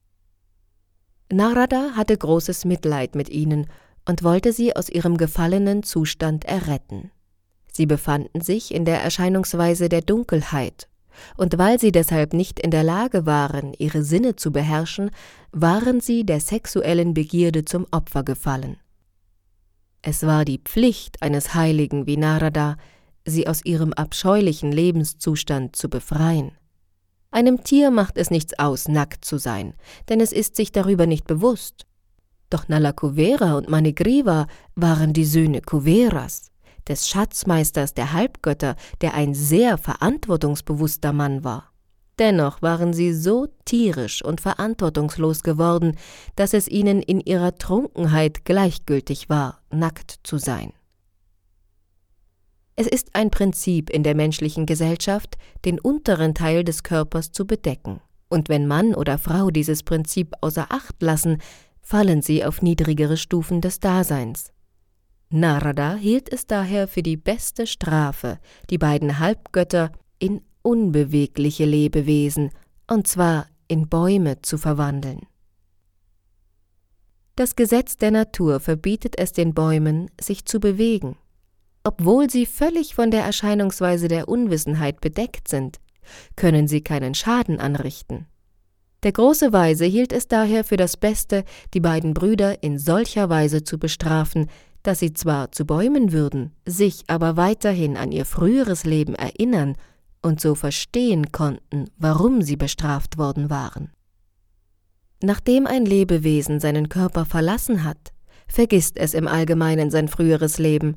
Narada 1.32 1.92
hatte 1.94 2.16
großes 2.16 2.64
Mitleid 2.64 3.14
mit 3.14 3.28
ihnen 3.28 3.66
und 4.08 4.24
wollte 4.24 4.52
sie 4.52 4.74
aus 4.74 4.88
ihrem 4.88 5.16
gefallenen 5.16 5.82
Zustand 5.82 6.44
erretten. 6.44 7.10
Sie 7.72 7.86
befanden 7.86 8.40
sich 8.40 8.74
in 8.74 8.84
der 8.84 9.00
Erscheinungsweise 9.00 9.88
der 9.88 10.00
Dunkelheit, 10.00 10.88
und 11.36 11.58
weil 11.58 11.78
sie 11.78 11.92
deshalb 11.92 12.32
nicht 12.32 12.58
in 12.58 12.70
der 12.70 12.82
Lage 12.82 13.26
waren, 13.26 13.74
ihre 13.78 14.02
Sinne 14.02 14.36
zu 14.36 14.52
beherrschen, 14.52 15.10
waren 15.52 16.00
sie 16.00 16.24
der 16.24 16.40
sexuellen 16.40 17.14
Begierde 17.14 17.64
zum 17.64 17.86
Opfer 17.90 18.22
gefallen. 18.22 18.78
Es 20.02 20.24
war 20.24 20.44
die 20.44 20.58
Pflicht 20.58 21.22
eines 21.22 21.54
Heiligen 21.54 22.06
wie 22.06 22.16
Narada, 22.16 22.76
sie 23.26 23.46
aus 23.46 23.64
ihrem 23.64 23.92
abscheulichen 23.92 24.72
Lebenszustand 24.72 25.76
zu 25.76 25.90
befreien. 25.90 26.52
Einem 27.30 27.62
Tier 27.62 27.90
macht 27.90 28.16
es 28.18 28.30
nichts 28.30 28.58
aus, 28.58 28.88
nackt 28.88 29.24
zu 29.24 29.38
sein, 29.38 29.74
denn 30.08 30.20
es 30.20 30.32
ist 30.32 30.56
sich 30.56 30.72
darüber 30.72 31.06
nicht 31.06 31.26
bewusst. 31.26 31.86
Doch 32.48 32.66
Nalakuvera 32.66 33.54
und 33.54 33.68
Manigriva 33.68 34.46
waren 34.74 35.12
die 35.12 35.24
Söhne 35.24 35.60
Kuveras, 35.60 36.50
des 36.88 37.08
Schatzmeisters 37.08 37.94
der 37.94 38.12
Halbgötter, 38.12 38.74
der 39.00 39.14
ein 39.14 39.34
sehr 39.34 39.78
verantwortungsbewusster 39.78 41.12
Mann 41.12 41.44
war. 41.44 41.69
Dennoch 42.20 42.60
waren 42.60 42.92
sie 42.92 43.14
so 43.14 43.48
tierisch 43.64 44.22
und 44.22 44.42
verantwortungslos 44.42 45.42
geworden, 45.42 45.96
dass 46.36 46.52
es 46.52 46.68
ihnen 46.68 47.00
in 47.00 47.18
ihrer 47.18 47.54
Trunkenheit 47.56 48.44
gleichgültig 48.44 49.30
war, 49.30 49.62
nackt 49.70 50.20
zu 50.22 50.36
sein. 50.36 50.74
Es 52.76 52.86
ist 52.86 53.14
ein 53.14 53.30
Prinzip 53.30 53.88
in 53.88 54.02
der 54.02 54.14
menschlichen 54.14 54.66
Gesellschaft, 54.66 55.38
den 55.64 55.80
unteren 55.80 56.34
Teil 56.34 56.62
des 56.62 56.82
Körpers 56.82 57.32
zu 57.32 57.46
bedecken, 57.46 58.00
und 58.28 58.50
wenn 58.50 58.66
Mann 58.66 58.94
oder 58.94 59.16
Frau 59.16 59.50
dieses 59.50 59.82
Prinzip 59.82 60.34
außer 60.42 60.66
Acht 60.68 61.00
lassen, 61.00 61.38
fallen 61.80 62.20
sie 62.20 62.44
auf 62.44 62.60
niedrigere 62.60 63.16
Stufen 63.16 63.62
des 63.62 63.80
Daseins. 63.80 64.52
Narada 65.30 65.94
hielt 65.94 66.30
es 66.30 66.46
daher 66.46 66.86
für 66.86 67.02
die 67.02 67.16
beste 67.16 67.66
Strafe, 67.66 68.38
die 68.68 68.78
beiden 68.78 69.18
Halbgötter 69.18 69.92
in 70.18 70.42
unbewegliche 70.62 71.64
Lebewesen, 71.64 72.50
und 72.86 73.06
zwar 73.06 73.46
in 73.68 73.88
Bäume 73.88 74.42
zu 74.42 74.58
verwandeln. 74.58 75.20
Das 77.36 77.56
Gesetz 77.56 77.96
der 77.96 78.10
Natur 78.10 78.60
verbietet 78.60 79.18
es 79.18 79.32
den 79.32 79.54
Bäumen, 79.54 80.10
sich 80.20 80.44
zu 80.44 80.60
bewegen. 80.60 81.16
Obwohl 81.84 82.28
sie 82.28 82.44
völlig 82.44 82.94
von 82.94 83.10
der 83.10 83.24
Erscheinungsweise 83.24 84.08
der 84.08 84.28
Unwissenheit 84.28 85.00
bedeckt 85.00 85.48
sind, 85.48 85.80
können 86.36 86.68
sie 86.68 86.82
keinen 86.82 87.14
Schaden 87.14 87.58
anrichten. 87.58 88.26
Der 89.02 89.12
große 89.12 89.52
Weise 89.54 89.86
hielt 89.86 90.12
es 90.12 90.28
daher 90.28 90.64
für 90.64 90.76
das 90.76 90.98
Beste, 90.98 91.44
die 91.72 91.80
beiden 91.80 92.12
Brüder 92.12 92.62
in 92.62 92.78
solcher 92.78 93.30
Weise 93.30 93.64
zu 93.64 93.78
bestrafen, 93.78 94.50
dass 94.82 94.98
sie 94.98 95.14
zwar 95.14 95.52
zu 95.52 95.64
Bäumen 95.64 96.12
würden, 96.12 96.52
sich 96.66 97.04
aber 97.06 97.36
weiterhin 97.36 97.96
an 97.96 98.12
ihr 98.12 98.26
früheres 98.26 98.84
Leben 98.84 99.14
erinnern 99.14 99.76
und 100.22 100.40
so 100.40 100.54
verstehen 100.54 101.32
konnten, 101.32 101.86
warum 101.96 102.42
sie 102.42 102.56
bestraft 102.56 103.18
worden 103.18 103.50
waren. 103.50 103.90
Nachdem 105.22 105.66
ein 105.66 105.84
Lebewesen 105.84 106.60
seinen 106.60 106.88
Körper 106.88 107.24
verlassen 107.24 107.84
hat, 107.84 108.12
vergisst 108.48 108.96
es 108.96 109.14
im 109.14 109.28
Allgemeinen 109.28 109.90
sein 109.90 110.08
früheres 110.08 110.58
Leben, 110.58 110.96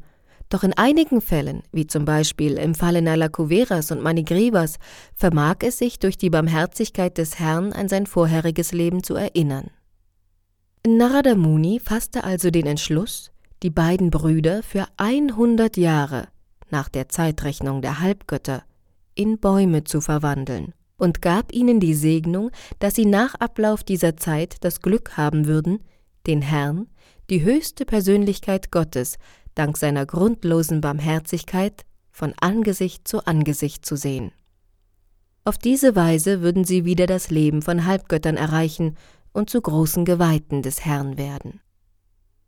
doch 0.50 0.64
in 0.64 0.74
einigen 0.74 1.22
Fällen, 1.22 1.64
wie 1.72 1.88
zum 1.88 2.06
Beispiel 2.06 2.54
im 2.54 2.76
Falle 2.76 3.02
Nalakuveras 3.02 3.92
und 3.92 4.02
Manigrivas, 4.02 4.78
vermag 5.16 5.58
es 5.64 5.78
sich 5.78 6.00
durch 6.00 6.18
die 6.18 6.30
Barmherzigkeit 6.30 7.18
des 7.18 7.40
Herrn 7.40 7.74
an 7.74 7.90
sein 7.90 8.06
vorheriges 8.06 8.72
Leben 8.72 9.04
zu 9.04 9.16
erinnern. 9.16 9.72
Narada 10.86 11.36
Muni 11.36 11.80
fasste 11.80 12.24
also 12.24 12.52
den 12.52 12.68
Entschluss, 12.68 13.32
die 13.64 13.70
beiden 13.70 14.10
Brüder 14.10 14.62
für 14.64 14.86
100 14.98 15.78
Jahre 15.78 16.28
nach 16.70 16.90
der 16.90 17.08
Zeitrechnung 17.10 17.82
der 17.82 18.00
Halbgötter 18.00 18.64
in 19.16 19.40
Bäume 19.40 19.84
zu 19.84 20.02
verwandeln 20.02 20.74
und 20.98 21.22
gab 21.22 21.54
ihnen 21.54 21.80
die 21.80 21.94
Segnung, 21.94 22.52
dass 22.80 22.96
sie 22.96 23.06
nach 23.06 23.36
Ablauf 23.36 23.84
dieser 23.84 24.18
Zeit 24.18 24.58
das 24.62 24.82
Glück 24.82 25.18
haben 25.18 25.48
würden, 25.48 25.80
den 26.28 26.42
Herrn, 26.42 26.88
die 27.30 27.44
höchste 27.44 27.86
Persönlichkeit 27.86 28.72
Gottes, 28.72 29.18
dank 29.56 29.78
seiner 29.78 30.06
grundlosen 30.06 30.82
Barmherzigkeit 30.82 31.84
von 32.12 32.34
Angesicht 32.40 33.08
zu 33.08 33.26
Angesicht 33.26 33.86
zu 33.86 33.96
sehen. 33.96 34.32
Auf 35.46 35.58
diese 35.58 35.96
Weise 35.96 36.42
würden 36.42 36.64
sie 36.64 36.86
wieder 36.86 37.06
das 37.06 37.30
Leben 37.30 37.62
von 37.62 37.86
Halbgöttern 37.86 38.38
erreichen 38.38 38.96
und 39.34 39.50
zu 39.50 39.60
großen 39.62 40.06
Geweihten 40.06 40.62
des 40.62 40.86
Herrn 40.86 41.18
werden. 41.18 41.60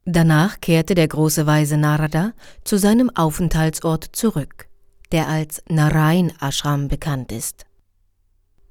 Danach 0.06 0.62
kehrte 0.62 0.96
der 0.96 1.08
große 1.08 1.46
Weise 1.46 1.78
Narada 1.78 2.34
zu 2.64 2.78
seinem 2.78 3.10
Aufenthaltsort 3.10 4.16
zurück 4.16 4.70
der 5.12 5.28
als 5.28 5.62
Narain 5.70 6.32
Ashram 6.40 6.88
bekannt 6.88 7.32
ist. 7.32 7.66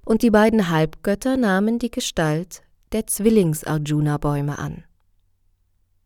Und 0.04 0.22
die 0.22 0.30
beiden 0.30 0.68
Halbgötter 0.68 1.36
nahmen 1.36 1.78
die 1.78 1.90
Gestalt 1.90 2.62
der 2.92 3.06
Zwillings-Arjuna-Bäume 3.06 4.58
an. 4.58 4.84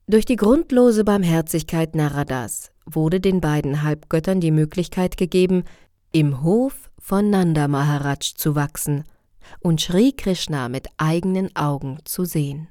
Durch 0.07 0.25
die 0.25 0.37
grundlose 0.37 1.05
Barmherzigkeit 1.05 1.95
Naradas 1.95 2.71
wurde 2.87 3.21
den 3.21 3.41
beiden 3.41 3.83
Halbgöttern 3.83 4.41
die 4.41 4.51
Möglichkeit 4.51 5.17
gegeben, 5.17 5.65
im 6.13 6.43
Hof 6.43 6.91
von 6.99 7.29
Nanda 7.29 7.69
Maharaj 7.69 8.35
zu 8.37 8.55
wachsen 8.55 9.05
und 9.61 9.81
Sri 9.81 10.13
Krishna 10.13 10.69
mit 10.69 10.89
eigenen 10.97 11.55
Augen 11.55 11.99
zu 12.05 12.25
sehen. 12.25 12.69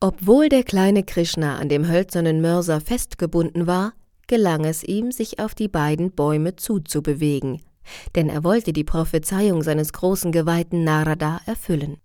Obwohl 0.00 0.48
der 0.48 0.64
kleine 0.64 1.04
Krishna 1.04 1.58
an 1.58 1.68
dem 1.68 1.88
hölzernen 1.88 2.40
Mörser 2.40 2.80
festgebunden 2.80 3.66
war, 3.66 3.92
gelang 4.26 4.64
es 4.64 4.82
ihm, 4.82 5.12
sich 5.12 5.38
auf 5.38 5.54
die 5.54 5.68
beiden 5.68 6.12
Bäume 6.12 6.56
zuzubewegen, 6.56 7.62
denn 8.14 8.28
er 8.28 8.44
wollte 8.44 8.72
die 8.72 8.84
Prophezeiung 8.84 9.62
seines 9.62 9.92
großen 9.92 10.32
Geweihten 10.32 10.84
Narada 10.84 11.40
erfüllen. 11.46 11.98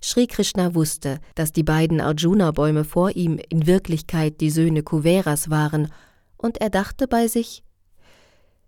Sri 0.00 0.26
Krishna 0.26 0.74
wusste, 0.74 1.18
dass 1.34 1.52
die 1.52 1.64
beiden 1.64 2.00
Arjuna-Bäume 2.00 2.84
vor 2.84 3.16
ihm 3.16 3.40
in 3.48 3.66
Wirklichkeit 3.66 4.40
die 4.40 4.50
Söhne 4.50 4.82
Kuveras 4.82 5.50
waren, 5.50 5.92
und 6.36 6.60
er 6.60 6.70
dachte 6.70 7.08
bei 7.08 7.26
sich, 7.26 7.64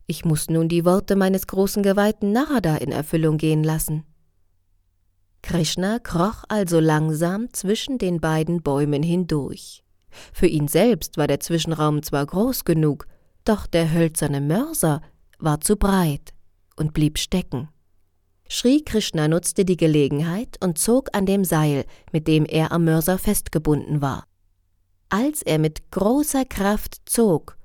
ich 0.07 0.25
muss 0.25 0.51
nun 0.51 0.69
die 0.69 0.85
Worte 0.85 1.15
meines 1.15 1.47
großen 1.47 1.85
Geweihten 1.85 2.33
Narada 2.33 2.77
in 2.77 2.91
Erfüllung 2.91 3.37
gehen 3.37 3.63
lassen. 3.63 4.03
Krishna 5.43 6.01
kroch 6.01 6.43
also 6.49 6.81
langsam 6.81 7.53
zwischen 7.53 7.97
den 7.97 8.21
beiden 8.21 8.61
Bäumen 8.61 9.05
hindurch. 9.05 9.85
Für 10.33 10.47
ihn 10.47 10.69
selbst 10.69 11.17
war 11.17 11.27
der 11.27 11.41
Zwischenraum 11.41 12.03
zwar 12.03 12.27
groß 12.27 12.65
genug, 12.65 13.07
doch 13.45 13.67
der 13.67 13.93
hölzerne 13.93 14.41
Mörser 14.41 15.03
war 15.39 15.61
zu 15.61 15.77
breit 15.77 16.33
und 16.77 16.93
blieb 16.93 17.19
stecken. 17.19 17.69
Sri 18.49 18.83
Krishna 18.85 19.29
nutzte 19.29 19.65
die 19.65 19.77
Gelegenheit 19.77 20.57
und 20.61 20.77
zog 20.77 21.09
an 21.13 21.25
dem 21.25 21.45
Seil, 21.45 21.85
mit 22.13 22.27
dem 22.27 22.45
er 22.45 22.73
am 22.73 22.85
Mörser 22.85 23.17
festgebunden 23.17 24.03
war. 24.03 24.25
Als 25.09 25.43
er 25.43 25.59
mit 25.59 25.91
großer 25.93 26.45
Kraft 26.45 26.97
zog, 27.05 27.57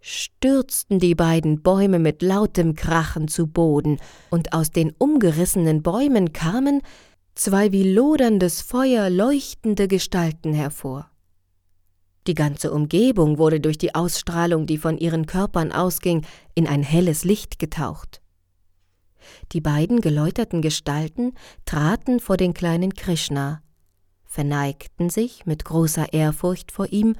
stürzten 0.00 0.98
die 0.98 1.14
beiden 1.14 1.62
Bäume 1.62 2.00
mit 2.00 2.22
lautem 2.22 2.74
Krachen 2.74 3.28
zu 3.28 3.46
Boden, 3.46 3.98
und 4.30 4.52
aus 4.52 4.70
den 4.70 4.92
umgerissenen 4.98 5.82
Bäumen 5.82 6.32
kamen 6.32 6.82
zwei 7.36 7.70
wie 7.70 7.92
loderndes 7.92 8.62
Feuer 8.62 9.10
leuchtende 9.10 9.86
Gestalten 9.86 10.52
hervor. 10.52 11.11
Die 12.26 12.34
ganze 12.34 12.72
Umgebung 12.72 13.38
wurde 13.38 13.60
durch 13.60 13.78
die 13.78 13.94
Ausstrahlung, 13.94 14.66
die 14.66 14.78
von 14.78 14.96
ihren 14.96 15.26
Körpern 15.26 15.72
ausging, 15.72 16.24
in 16.54 16.68
ein 16.68 16.82
helles 16.82 17.24
Licht 17.24 17.58
getaucht. 17.58 18.20
Die 19.52 19.60
beiden 19.60 20.00
geläuterten 20.00 20.62
Gestalten 20.62 21.34
traten 21.64 22.20
vor 22.20 22.36
den 22.36 22.54
kleinen 22.54 22.94
Krishna, 22.94 23.62
verneigten 24.24 25.10
sich 25.10 25.46
mit 25.46 25.64
großer 25.64 26.12
Ehrfurcht 26.12 26.72
vor 26.72 26.86
ihm 26.92 27.16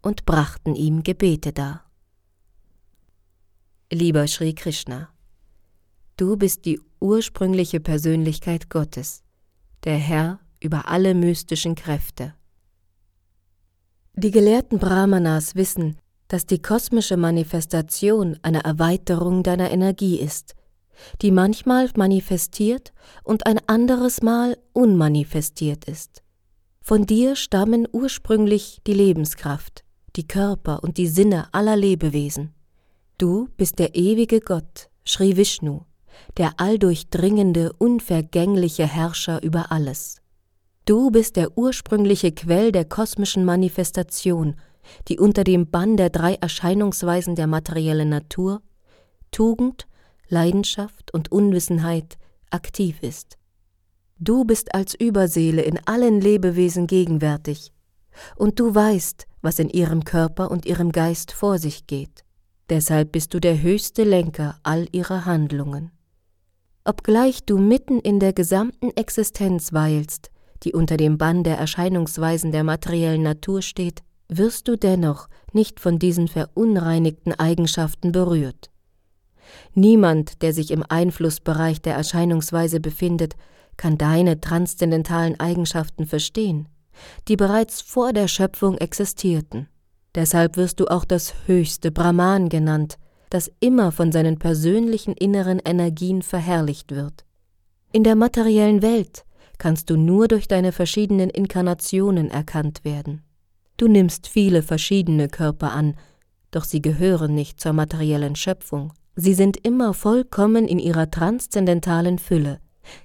und 0.00 0.24
brachten 0.24 0.74
ihm 0.74 1.02
Gebete 1.02 1.52
dar. 1.52 1.84
Lieber 3.90 4.26
Sri 4.26 4.54
Krishna, 4.54 5.10
du 6.16 6.36
bist 6.36 6.64
die 6.64 6.80
ursprüngliche 7.00 7.80
Persönlichkeit 7.80 8.70
Gottes, 8.70 9.22
der 9.84 9.98
Herr 9.98 10.40
über 10.60 10.88
alle 10.88 11.14
mystischen 11.14 11.74
Kräfte. 11.74 12.34
Die 14.22 14.30
gelehrten 14.30 14.78
Brahmanas 14.78 15.56
wissen, 15.56 15.96
dass 16.28 16.46
die 16.46 16.62
kosmische 16.62 17.16
Manifestation 17.16 18.38
eine 18.42 18.62
Erweiterung 18.62 19.42
deiner 19.42 19.72
Energie 19.72 20.20
ist, 20.20 20.54
die 21.22 21.32
manchmal 21.32 21.90
manifestiert 21.96 22.92
und 23.24 23.46
ein 23.48 23.58
anderes 23.66 24.22
Mal 24.22 24.58
unmanifestiert 24.72 25.86
ist. 25.86 26.22
Von 26.80 27.04
dir 27.04 27.34
stammen 27.34 27.88
ursprünglich 27.90 28.80
die 28.86 28.92
Lebenskraft, 28.92 29.82
die 30.14 30.28
Körper 30.28 30.84
und 30.84 30.98
die 30.98 31.08
Sinne 31.08 31.52
aller 31.52 31.74
Lebewesen. 31.74 32.54
Du 33.18 33.48
bist 33.56 33.80
der 33.80 33.96
ewige 33.96 34.38
Gott, 34.38 34.88
Sri 35.04 35.36
Vishnu, 35.36 35.80
der 36.36 36.60
alldurchdringende, 36.60 37.72
unvergängliche 37.72 38.86
Herrscher 38.86 39.42
über 39.42 39.72
alles. 39.72 40.21
Du 40.84 41.12
bist 41.12 41.36
der 41.36 41.56
ursprüngliche 41.56 42.32
Quell 42.32 42.72
der 42.72 42.84
kosmischen 42.84 43.44
Manifestation, 43.44 44.56
die 45.06 45.18
unter 45.18 45.44
dem 45.44 45.70
Bann 45.70 45.96
der 45.96 46.10
drei 46.10 46.34
Erscheinungsweisen 46.34 47.36
der 47.36 47.46
materiellen 47.46 48.08
Natur, 48.08 48.62
Tugend, 49.30 49.86
Leidenschaft 50.28 51.14
und 51.14 51.30
Unwissenheit 51.30 52.18
aktiv 52.50 53.00
ist. 53.00 53.38
Du 54.18 54.44
bist 54.44 54.74
als 54.74 54.94
Überseele 54.94 55.62
in 55.62 55.78
allen 55.86 56.20
Lebewesen 56.20 56.88
gegenwärtig, 56.88 57.72
und 58.36 58.58
du 58.58 58.74
weißt, 58.74 59.26
was 59.40 59.60
in 59.60 59.70
ihrem 59.70 60.04
Körper 60.04 60.50
und 60.50 60.66
ihrem 60.66 60.90
Geist 60.90 61.32
vor 61.32 61.58
sich 61.58 61.86
geht. 61.86 62.24
Deshalb 62.68 63.12
bist 63.12 63.34
du 63.34 63.40
der 63.40 63.62
höchste 63.62 64.02
Lenker 64.02 64.58
all 64.64 64.86
ihrer 64.92 65.26
Handlungen. 65.26 65.92
Obgleich 66.84 67.44
du 67.44 67.58
mitten 67.58 68.00
in 68.00 68.18
der 68.18 68.32
gesamten 68.32 68.90
Existenz 68.96 69.72
weilst, 69.72 70.30
die 70.62 70.72
unter 70.72 70.96
dem 70.96 71.18
Bann 71.18 71.44
der 71.44 71.58
Erscheinungsweisen 71.58 72.52
der 72.52 72.64
materiellen 72.64 73.22
Natur 73.22 73.62
steht, 73.62 74.02
wirst 74.28 74.68
du 74.68 74.76
dennoch 74.76 75.28
nicht 75.52 75.80
von 75.80 75.98
diesen 75.98 76.28
verunreinigten 76.28 77.32
Eigenschaften 77.34 78.12
berührt. 78.12 78.70
Niemand, 79.74 80.42
der 80.42 80.52
sich 80.54 80.70
im 80.70 80.84
Einflussbereich 80.88 81.82
der 81.82 81.94
Erscheinungsweise 81.94 82.80
befindet, 82.80 83.34
kann 83.76 83.98
deine 83.98 84.40
transzendentalen 84.40 85.38
Eigenschaften 85.40 86.06
verstehen, 86.06 86.68
die 87.28 87.36
bereits 87.36 87.80
vor 87.80 88.12
der 88.12 88.28
Schöpfung 88.28 88.78
existierten. 88.78 89.68
Deshalb 90.14 90.56
wirst 90.56 90.78
du 90.80 90.86
auch 90.86 91.04
das 91.04 91.34
höchste 91.46 91.90
Brahman 91.90 92.48
genannt, 92.48 92.98
das 93.30 93.50
immer 93.60 93.92
von 93.92 94.12
seinen 94.12 94.38
persönlichen 94.38 95.14
inneren 95.14 95.58
Energien 95.64 96.20
verherrlicht 96.20 96.92
wird. 96.92 97.24
In 97.92 98.04
der 98.04 98.14
materiellen 98.14 98.82
Welt 98.82 99.24
kannst 99.62 99.90
du 99.90 99.96
nur 99.96 100.26
durch 100.26 100.48
deine 100.48 100.72
verschiedenen 100.72 101.30
Inkarnationen 101.30 102.32
erkannt 102.32 102.84
werden. 102.84 103.22
Du 103.76 103.86
nimmst 103.86 104.26
viele 104.26 104.60
verschiedene 104.60 105.28
Körper 105.28 105.70
an, 105.70 105.94
doch 106.50 106.64
sie 106.64 106.82
gehören 106.82 107.36
nicht 107.36 107.60
zur 107.60 107.72
materiellen 107.72 108.34
Schöpfung. 108.34 108.92
Sie 109.14 109.34
sind 109.34 109.56
immer 109.64 109.94
vollkommen 109.94 110.66
in 110.66 110.80
ihrer 110.80 111.12
transzendentalen 111.12 112.18
Fülle, 112.18 112.58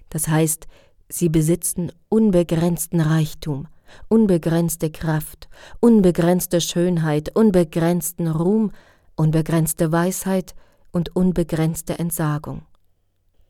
das 0.10 0.30
heißt, 0.30 0.66
sie 1.10 1.30
besitzen 1.30 1.92
unbegrenzten 2.10 3.02
Reichtum, 3.02 3.68
unbegrenzte 4.08 4.90
Kraft, 4.90 5.50
unbegrenzte 5.80 6.60
Schönheit, 6.60 7.36
unbegrenzten 7.36 8.28
Ruhm, 8.28 8.72
unbegrenzte 9.16 9.92
Weisheit 9.92 10.56
und 10.92 11.16
unbegrenzte 11.16 12.00
Entsagung. 12.00 12.64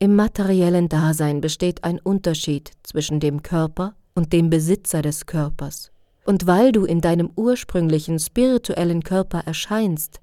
Im 0.00 0.14
materiellen 0.14 0.88
Dasein 0.88 1.40
besteht 1.40 1.82
ein 1.82 1.98
Unterschied 1.98 2.70
zwischen 2.84 3.18
dem 3.18 3.42
Körper 3.42 3.96
und 4.14 4.32
dem 4.32 4.48
Besitzer 4.48 5.02
des 5.02 5.26
Körpers. 5.26 5.90
Und 6.24 6.46
weil 6.46 6.70
du 6.70 6.84
in 6.84 7.00
deinem 7.00 7.30
ursprünglichen 7.34 8.20
spirituellen 8.20 9.02
Körper 9.02 9.40
erscheinst, 9.40 10.20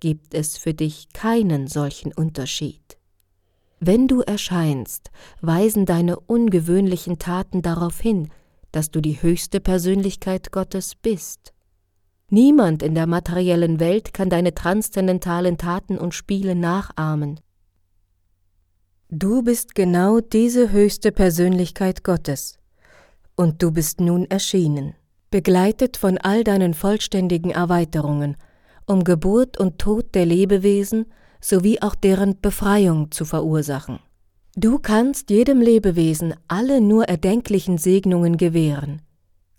gibt 0.00 0.34
es 0.34 0.58
für 0.58 0.74
dich 0.74 1.06
keinen 1.12 1.68
solchen 1.68 2.12
Unterschied. 2.12 2.98
Wenn 3.78 4.08
du 4.08 4.22
erscheinst, 4.22 5.12
weisen 5.40 5.86
deine 5.86 6.18
ungewöhnlichen 6.18 7.20
Taten 7.20 7.62
darauf 7.62 8.00
hin, 8.00 8.28
dass 8.72 8.90
du 8.90 9.00
die 9.00 9.22
höchste 9.22 9.60
Persönlichkeit 9.60 10.50
Gottes 10.50 10.96
bist. 10.96 11.52
Niemand 12.28 12.82
in 12.82 12.96
der 12.96 13.06
materiellen 13.06 13.78
Welt 13.78 14.14
kann 14.14 14.30
deine 14.30 14.54
transzendentalen 14.54 15.58
Taten 15.58 15.96
und 15.98 16.12
Spiele 16.12 16.56
nachahmen. 16.56 17.38
Du 19.14 19.42
bist 19.42 19.74
genau 19.74 20.20
diese 20.20 20.72
höchste 20.72 21.12
Persönlichkeit 21.12 22.02
Gottes, 22.02 22.58
und 23.36 23.62
du 23.62 23.70
bist 23.70 24.00
nun 24.00 24.24
erschienen, 24.30 24.94
begleitet 25.30 25.98
von 25.98 26.16
all 26.16 26.44
deinen 26.44 26.72
vollständigen 26.72 27.50
Erweiterungen, 27.50 28.38
um 28.86 29.04
Geburt 29.04 29.60
und 29.60 29.78
Tod 29.78 30.14
der 30.14 30.24
Lebewesen 30.24 31.04
sowie 31.42 31.78
auch 31.82 31.94
deren 31.94 32.40
Befreiung 32.40 33.10
zu 33.10 33.26
verursachen. 33.26 33.98
Du 34.56 34.78
kannst 34.78 35.28
jedem 35.28 35.60
Lebewesen 35.60 36.32
alle 36.48 36.80
nur 36.80 37.04
erdenklichen 37.04 37.76
Segnungen 37.76 38.38
gewähren. 38.38 39.02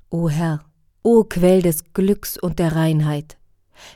O 0.10 0.30
Herr, 0.30 0.66
o 1.04 1.26
Quell 1.26 1.62
des 1.62 1.94
Glücks 1.94 2.40
und 2.40 2.58
der 2.58 2.76
Reinheit, 2.76 3.38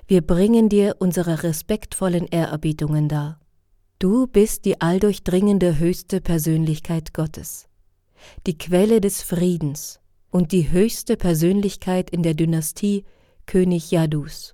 wir 0.05 0.21
bringen 0.21 0.69
dir 0.69 0.97
unsere 0.99 1.41
respektvollen 1.41 2.27
Ehrerbietungen 2.27 3.09
dar. 3.09 3.39
Du 3.99 4.27
bist 4.27 4.65
die 4.65 4.79
alldurchdringende 4.79 5.79
höchste 5.79 6.21
Persönlichkeit 6.21 7.15
Gottes, 7.15 7.67
die 8.45 8.55
Quelle 8.55 9.01
des 9.01 9.23
Friedens 9.23 9.99
und 10.29 10.51
die 10.51 10.69
höchste 10.69 11.17
Persönlichkeit 11.17 12.11
in 12.11 12.21
der 12.21 12.35
Dynastie 12.35 13.05
König 13.47 13.89
Jadus. 13.89 14.53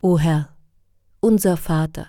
O 0.00 0.18
Herr, 0.18 0.56
unser 1.20 1.58
Vater, 1.58 2.06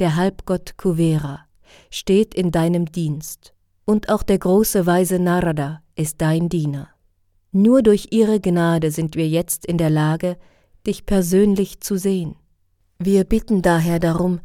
der 0.00 0.16
Halbgott 0.16 0.76
Kuvera, 0.76 1.46
steht 1.88 2.34
in 2.34 2.50
deinem 2.50 2.86
Dienst, 2.86 3.54
und 3.84 4.08
auch 4.08 4.24
der 4.24 4.40
große 4.40 4.86
Weise 4.86 5.20
Narada 5.20 5.82
ist 5.94 6.20
dein 6.20 6.48
Diener. 6.48 6.88
Nur 7.52 7.84
durch 7.84 8.08
ihre 8.10 8.40
Gnade 8.40 8.90
sind 8.90 9.14
wir 9.14 9.28
jetzt 9.28 9.64
in 9.64 9.78
der 9.78 9.90
Lage, 9.90 10.36
dich 10.84 11.06
persönlich 11.06 11.80
zu 11.80 11.96
sehen. 11.96 12.34
Wir 12.98 13.22
bitten 13.22 13.62
daher 13.62 14.00
darum, 14.00 14.40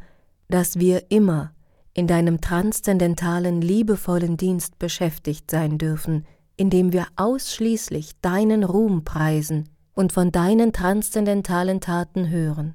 dass 0.52 0.78
wir 0.78 1.10
immer 1.10 1.52
in 1.94 2.06
deinem 2.06 2.40
transzendentalen, 2.40 3.62
liebevollen 3.62 4.36
Dienst 4.36 4.78
beschäftigt 4.78 5.50
sein 5.50 5.78
dürfen, 5.78 6.26
indem 6.56 6.92
wir 6.92 7.06
ausschließlich 7.16 8.20
deinen 8.20 8.62
Ruhm 8.62 9.02
preisen 9.02 9.70
und 9.94 10.12
von 10.12 10.30
deinen 10.30 10.72
transzendentalen 10.72 11.80
Taten 11.80 12.28
hören. 12.28 12.74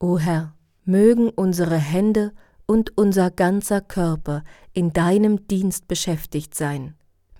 O 0.00 0.18
Herr, 0.18 0.54
mögen 0.84 1.30
unsere 1.30 1.76
Hände 1.76 2.32
und 2.66 2.98
unser 2.98 3.30
ganzer 3.30 3.80
Körper 3.80 4.42
in 4.72 4.92
deinem 4.92 5.46
Dienst 5.46 5.86
beschäftigt 5.86 6.56
sein, 6.56 6.94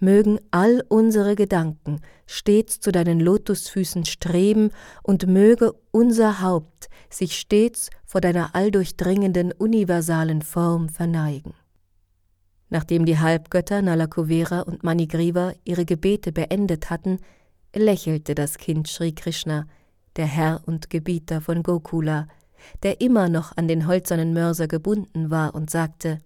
mögen 0.05 0.39
all 0.51 0.85
unsere 0.89 1.35
Gedanken 1.35 2.01
stets 2.27 2.81
zu 2.81 2.93
deinen 2.93 3.21
Lotusfüßen 3.21 4.05
streben 4.05 4.71
und 5.03 5.27
möge 5.27 5.73
unser 5.91 6.41
Haupt 6.41 6.89
sich 7.11 7.39
stets 7.39 7.91
vor 8.05 8.21
deiner 8.21 8.55
alldurchdringenden 8.55 9.53
universalen 9.53 10.43
Form 10.43 10.89
verneigen. 10.89 11.55
Nachdem 12.71 13.05
die 13.05 13.19
Halbgötter 13.19 13.83
Nalakuvera 13.83 14.61
und 14.61 14.83
Manigriva 14.83 15.53
ihre 15.65 15.85
Gebete 15.85 16.33
beendet 16.33 16.91
hatten, 16.91 17.19
lächelte 17.75 18.35
das 18.35 18.59
Kind 18.59 18.89
Sri 18.89 19.13
Krishna, 19.13 19.67
der 20.17 20.27
Herr 20.27 20.63
und 20.67 20.91
Gebieter 20.91 21.41
von 21.41 21.63
Gokula, 21.63 22.29
der 22.83 23.01
immer 23.01 23.29
noch 23.29 23.57
an 23.57 23.69
den 23.69 23.87
holzernen 23.87 24.33
Mörser 24.33 24.69
gebunden 24.69 25.31
war, 25.31 25.55
und 25.55 25.71
sagte 25.71 26.19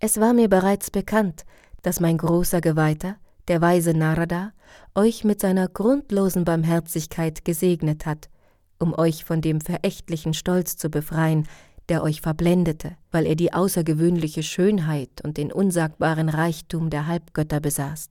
Es 0.00 0.18
war 0.20 0.32
mir 0.32 0.48
bereits 0.48 0.90
bekannt, 0.90 1.44
dass 1.84 2.00
mein 2.00 2.18
großer 2.18 2.60
Geweihter, 2.60 3.16
der 3.46 3.60
weise 3.60 3.94
Narada, 3.94 4.52
euch 4.94 5.22
mit 5.22 5.40
seiner 5.40 5.68
grundlosen 5.68 6.44
Barmherzigkeit 6.44 7.44
gesegnet 7.44 8.06
hat, 8.06 8.30
um 8.78 8.98
euch 8.98 9.24
von 9.24 9.40
dem 9.40 9.60
verächtlichen 9.60 10.34
Stolz 10.34 10.76
zu 10.76 10.90
befreien, 10.90 11.46
der 11.90 12.02
euch 12.02 12.22
verblendete, 12.22 12.96
weil 13.10 13.26
er 13.26 13.36
die 13.36 13.52
außergewöhnliche 13.52 14.42
Schönheit 14.42 15.20
und 15.22 15.36
den 15.36 15.52
unsagbaren 15.52 16.30
Reichtum 16.30 16.88
der 16.88 17.06
Halbgötter 17.06 17.60
besaß. 17.60 18.08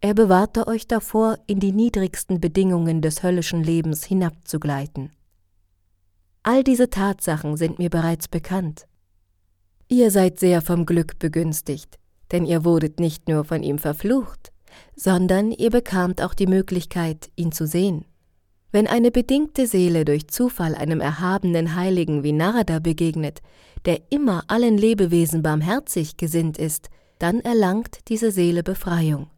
Er 0.00 0.14
bewahrte 0.14 0.66
euch 0.66 0.88
davor, 0.88 1.38
in 1.46 1.60
die 1.60 1.72
niedrigsten 1.72 2.40
Bedingungen 2.40 3.00
des 3.00 3.22
höllischen 3.22 3.62
Lebens 3.62 4.04
hinabzugleiten. 4.04 5.12
All 6.42 6.64
diese 6.64 6.90
Tatsachen 6.90 7.56
sind 7.56 7.78
mir 7.78 7.90
bereits 7.90 8.26
bekannt. 8.26 8.86
Ihr 9.88 10.10
seid 10.10 10.38
sehr 10.38 10.62
vom 10.62 10.86
Glück 10.86 11.18
begünstigt, 11.18 11.98
denn 12.32 12.44
ihr 12.44 12.64
wurdet 12.64 13.00
nicht 13.00 13.28
nur 13.28 13.44
von 13.44 13.62
ihm 13.62 13.78
verflucht, 13.78 14.52
sondern 14.94 15.50
ihr 15.50 15.70
bekamt 15.70 16.22
auch 16.22 16.34
die 16.34 16.46
Möglichkeit, 16.46 17.30
ihn 17.36 17.52
zu 17.52 17.66
sehen. 17.66 18.04
Wenn 18.70 18.86
eine 18.86 19.10
bedingte 19.10 19.66
Seele 19.66 20.04
durch 20.04 20.28
Zufall 20.28 20.74
einem 20.74 21.00
erhabenen 21.00 21.74
Heiligen 21.74 22.22
wie 22.22 22.32
Narada 22.32 22.80
begegnet, 22.80 23.40
der 23.86 24.00
immer 24.10 24.44
allen 24.48 24.76
Lebewesen 24.76 25.42
barmherzig 25.42 26.16
gesinnt 26.18 26.58
ist, 26.58 26.90
dann 27.18 27.40
erlangt 27.40 28.08
diese 28.08 28.30
Seele 28.30 28.62
Befreiung. 28.62 29.28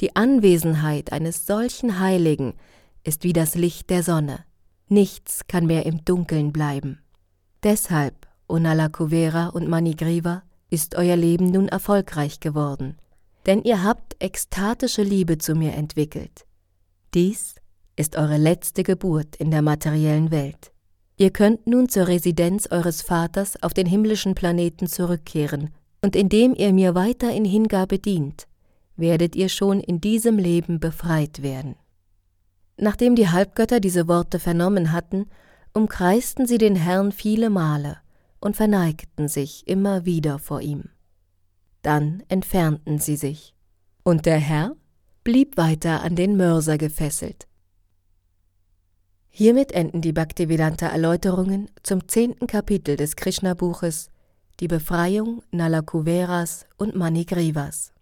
Die 0.00 0.14
Anwesenheit 0.14 1.12
eines 1.12 1.46
solchen 1.46 1.98
Heiligen 1.98 2.54
ist 3.02 3.24
wie 3.24 3.32
das 3.32 3.56
Licht 3.56 3.90
der 3.90 4.04
Sonne. 4.04 4.44
Nichts 4.88 5.46
kann 5.48 5.66
mehr 5.66 5.84
im 5.86 6.04
Dunkeln 6.04 6.52
bleiben. 6.52 7.00
Deshalb, 7.64 8.28
O 8.46 8.58
Nalakuvera 8.58 9.48
und 9.48 9.68
Manigriva, 9.68 10.42
ist 10.70 10.94
euer 10.96 11.16
Leben 11.16 11.50
nun 11.50 11.68
erfolgreich 11.68 12.40
geworden, 12.40 12.96
denn 13.46 13.62
ihr 13.62 13.82
habt 13.82 14.16
ekstatische 14.22 15.02
Liebe 15.02 15.38
zu 15.38 15.54
mir 15.54 15.72
entwickelt. 15.74 16.46
Dies 17.14 17.56
ist 17.96 18.16
eure 18.16 18.36
letzte 18.36 18.82
Geburt 18.82 19.36
in 19.36 19.50
der 19.50 19.62
materiellen 19.62 20.30
Welt. 20.30 20.72
Ihr 21.16 21.30
könnt 21.30 21.66
nun 21.66 21.88
zur 21.88 22.06
Residenz 22.06 22.68
eures 22.70 23.02
Vaters 23.02 23.60
auf 23.62 23.74
den 23.74 23.86
himmlischen 23.86 24.34
Planeten 24.34 24.86
zurückkehren, 24.86 25.70
und 26.00 26.14
indem 26.14 26.54
ihr 26.54 26.72
mir 26.72 26.94
weiter 26.94 27.32
in 27.32 27.44
Hingabe 27.44 27.98
dient, 27.98 28.46
werdet 28.96 29.34
ihr 29.34 29.48
schon 29.48 29.80
in 29.80 30.00
diesem 30.00 30.38
Leben 30.38 30.78
befreit 30.78 31.42
werden. 31.42 31.74
Nachdem 32.76 33.16
die 33.16 33.28
Halbgötter 33.28 33.80
diese 33.80 34.06
Worte 34.06 34.38
vernommen 34.38 34.92
hatten, 34.92 35.26
umkreisten 35.72 36.46
sie 36.46 36.58
den 36.58 36.76
Herrn 36.76 37.10
viele 37.10 37.50
Male 37.50 37.98
und 38.40 38.56
verneigten 38.56 39.28
sich 39.28 39.66
immer 39.66 40.04
wieder 40.04 40.38
vor 40.38 40.60
ihm. 40.60 40.90
Dann 41.82 42.22
entfernten 42.28 42.98
sie 42.98 43.16
sich, 43.16 43.54
und 44.02 44.26
der 44.26 44.38
Herr 44.38 44.76
blieb 45.24 45.56
weiter 45.56 46.02
an 46.02 46.16
den 46.16 46.36
Mörser 46.36 46.78
gefesselt. 46.78 47.46
Hiermit 49.28 49.72
enden 49.72 50.00
die 50.00 50.12
Bhaktivedanta 50.12 50.88
Erläuterungen 50.88 51.70
zum 51.82 52.08
zehnten 52.08 52.46
Kapitel 52.46 52.96
des 52.96 53.14
Krishna-Buches 53.14 54.10
Die 54.58 54.68
Befreiung 54.68 55.42
Nalakuveras 55.52 56.66
und 56.76 56.96
Manigrivas. 56.96 57.92